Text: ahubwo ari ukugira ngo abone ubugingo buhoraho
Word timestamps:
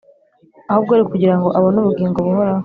ahubwo 0.69 0.91
ari 0.93 1.01
ukugira 1.03 1.35
ngo 1.37 1.47
abone 1.57 1.77
ubugingo 1.81 2.17
buhoraho 2.25 2.59